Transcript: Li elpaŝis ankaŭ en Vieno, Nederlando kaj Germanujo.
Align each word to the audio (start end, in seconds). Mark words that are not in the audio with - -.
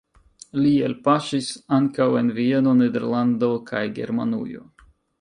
Li 0.61 0.71
elpaŝis 0.87 1.51
ankaŭ 1.77 2.09
en 2.23 2.33
Vieno, 2.39 2.75
Nederlando 2.83 3.55
kaj 3.71 3.87
Germanujo. 4.01 4.69